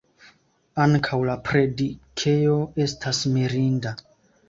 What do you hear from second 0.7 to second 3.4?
Ankaŭ la predikejo estas